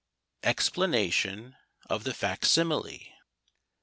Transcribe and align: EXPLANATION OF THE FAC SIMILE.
EXPLANATION 0.41 1.55
OF 1.87 2.05
THE 2.05 2.15
FAC 2.15 2.43
SIMILE. 2.47 3.01